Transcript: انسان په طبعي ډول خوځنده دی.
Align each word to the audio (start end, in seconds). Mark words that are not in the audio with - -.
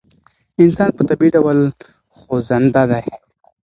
انسان 0.61 0.89
په 0.95 1.01
طبعي 1.09 1.29
ډول 1.35 1.59
خوځنده 2.17 2.83
دی. 2.91 3.05